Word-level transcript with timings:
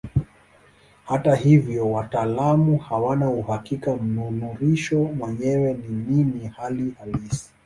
Hata 1.05 1.35
hivyo 1.35 1.91
wataalamu 1.91 2.77
hawana 2.77 3.29
uhakika 3.29 3.95
mnururisho 3.95 5.03
mwenyewe 5.03 5.73
ni 5.73 5.89
nini 5.95 6.47
hali 6.47 6.93
halisi. 6.99 7.49